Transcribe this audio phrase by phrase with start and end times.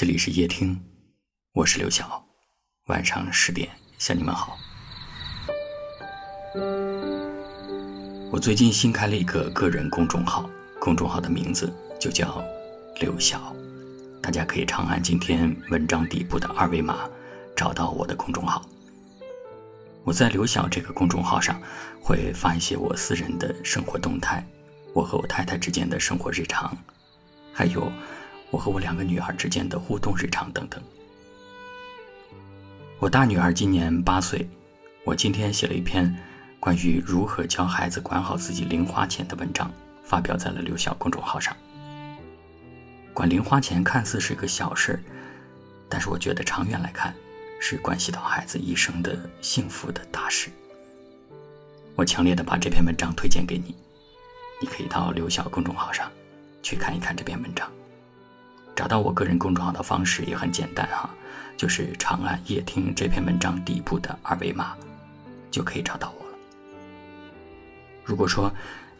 [0.00, 0.80] 这里是夜听，
[1.52, 2.24] 我是刘晓。
[2.86, 3.68] 晚上十点
[3.98, 4.56] 向你们好。
[8.32, 10.48] 我最近新开了一个个人公众号，
[10.80, 12.42] 公众号的名字就叫
[12.98, 13.54] 刘晓，
[14.22, 17.06] 大家可以长按今天文章底部的二维码
[17.54, 18.66] 找到我的公众号。
[20.02, 21.60] 我在刘晓这个公众号上
[22.00, 24.42] 会发一些我私人的生活动态，
[24.94, 26.74] 我和我太太之间的生活日常，
[27.52, 27.92] 还有。
[28.50, 30.82] 我和我两个女儿之间的互动日常等等。
[32.98, 34.48] 我大女儿今年八岁，
[35.04, 36.14] 我今天写了一篇
[36.58, 39.72] 关于如何教孩子管好自己零花钱的文章，
[40.04, 41.56] 发表在了刘晓公众号上。
[43.14, 45.02] 管零花钱看似是个小事，
[45.88, 47.14] 但是我觉得长远来看，
[47.60, 50.50] 是关系到孩子一生的幸福的大事。
[51.96, 53.74] 我强烈的把这篇文章推荐给你，
[54.60, 56.10] 你可以到刘晓公众号上
[56.62, 57.70] 去看一看这篇文章。
[58.80, 61.10] 找到我个人公众号的方式也很简单哈，
[61.54, 64.74] 就是长按夜听这篇文章底部的二维码，
[65.50, 66.38] 就可以找到我了。
[68.02, 68.50] 如果说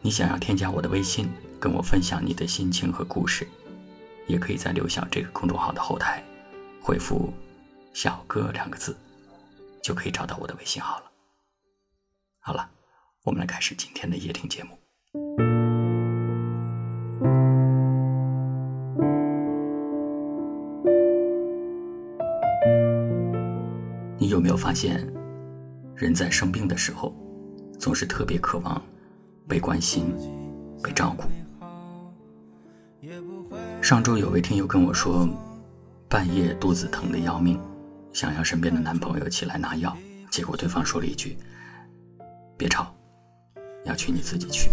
[0.00, 3.46] 你想要添加我的微信，跟我分享你的心情和故事，
[4.26, 6.24] 也可以在刘晓这个公众号的后台
[6.82, 7.32] 回复
[7.94, 8.96] “小哥”两个字，
[9.80, 11.04] 就可以找到我的微信号了。
[12.40, 12.68] 好了，
[13.22, 15.47] 我们来开始今天的夜听节目。
[24.58, 25.06] 发现，
[25.94, 27.16] 人在生病的时候，
[27.78, 28.82] 总是特别渴望
[29.46, 30.12] 被关心、
[30.82, 31.24] 被照顾？
[33.80, 35.28] 上周有位听友跟我说，
[36.08, 37.58] 半夜肚子疼的要命，
[38.12, 39.96] 想要身边的男朋友起来拿药，
[40.30, 41.38] 结果对方说了一句
[42.58, 42.92] ：“别吵，
[43.84, 44.68] 要去你自己去。”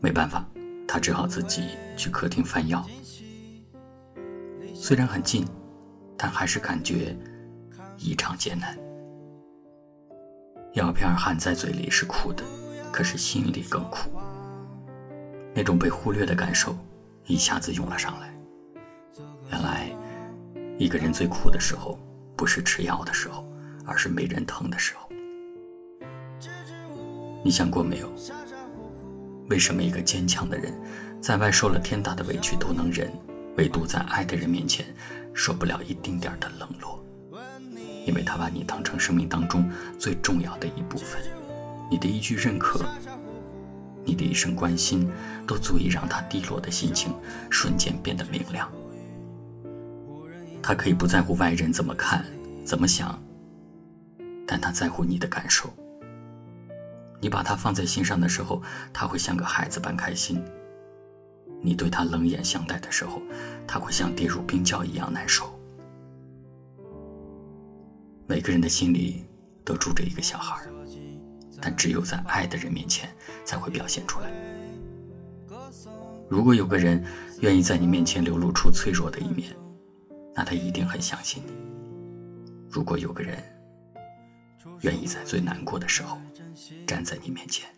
[0.00, 0.44] 没办法，
[0.86, 2.84] 他只好自己去客厅翻药。
[4.74, 5.46] 虽然很近，
[6.16, 7.16] 但还是感觉。
[7.96, 8.76] 异常艰难，
[10.72, 12.42] 药片含在嘴里是苦的，
[12.92, 14.10] 可是心里更苦。
[15.54, 16.76] 那种被忽略的感受
[17.26, 18.34] 一下子涌了上来。
[19.50, 19.88] 原来，
[20.76, 21.98] 一个人最苦的时候，
[22.36, 23.46] 不是吃药的时候，
[23.86, 25.08] 而是没人疼的时候。
[27.44, 28.12] 你想过没有？
[29.48, 30.72] 为什么一个坚强的人，
[31.20, 33.12] 在外受了天大的委屈都能忍，
[33.56, 34.84] 唯独在爱的人面前，
[35.32, 37.03] 受不了一丁点的冷落？
[38.04, 41.22] 因为他把你当成生命当中最重要的一部分，
[41.90, 42.84] 你的一句认可，
[44.04, 45.10] 你的一声关心，
[45.46, 47.14] 都足以让他低落的心情
[47.50, 48.70] 瞬间变得明亮。
[50.62, 52.24] 他可以不在乎外人怎么看、
[52.64, 53.18] 怎么想，
[54.46, 55.68] 但他在乎你的感受。
[57.20, 58.62] 你把他放在心上的时候，
[58.92, 60.36] 他会像个孩子般开心；
[61.62, 63.22] 你对他冷眼相待的时候，
[63.66, 65.53] 他会像跌入冰窖一样难受。
[68.26, 69.24] 每个人的心里
[69.64, 70.62] 都住着一个小孩，
[71.60, 73.08] 但只有在爱的人面前
[73.44, 74.30] 才会表现出来。
[76.28, 77.04] 如果有个人
[77.40, 79.54] 愿意在你面前流露出脆弱的一面，
[80.34, 81.52] 那他一定很相信你。
[82.70, 83.42] 如果有个人
[84.80, 86.18] 愿意在最难过的时候
[86.86, 87.68] 站在你面前，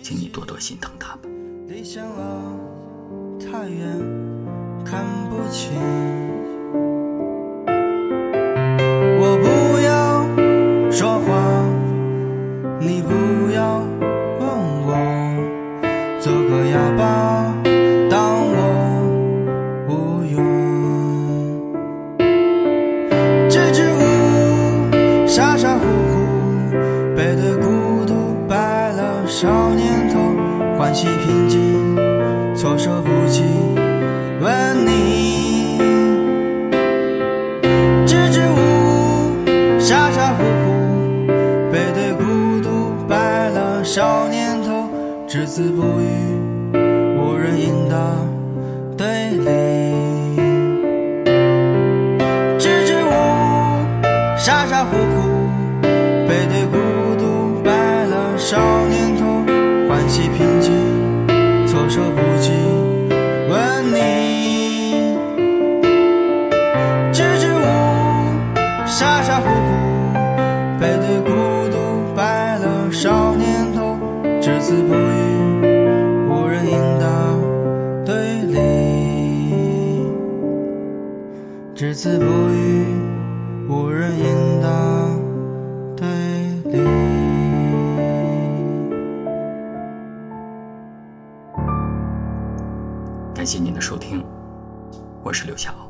[0.00, 1.28] 请你多多心疼他吧。
[16.96, 17.52] 吧，
[18.08, 18.58] 当我
[19.88, 20.36] 无用，
[23.50, 24.00] 支支吾
[24.90, 26.16] 吾，傻傻乎乎，
[27.14, 27.66] 背对孤
[28.06, 28.14] 独
[28.48, 28.56] 白
[28.92, 30.18] 了少年头，
[30.78, 31.94] 欢喜平静，
[32.56, 33.42] 措手不及，
[34.40, 35.78] 问你，
[38.06, 41.26] 支支吾吾，傻傻乎乎，
[41.70, 42.24] 背对孤
[42.62, 42.70] 独
[43.06, 44.88] 白了少年头，
[45.28, 46.45] 只字不语。
[47.26, 47.96] 无人应答，
[48.96, 49.50] 对立。
[52.56, 53.12] 支支吾吾，
[54.36, 55.22] 傻傻乎乎，
[55.82, 56.78] 背对孤
[57.18, 57.72] 独，白
[58.04, 58.56] 了少
[58.86, 59.24] 年头，
[59.88, 60.72] 欢喜平静。
[61.66, 62.52] 措手不及，
[81.96, 82.84] 字不语，
[83.70, 84.68] 无人应答，
[85.96, 86.06] 对
[86.70, 86.84] 立。
[93.34, 94.22] 感谢您的收听，
[95.24, 95.85] 我是刘晓。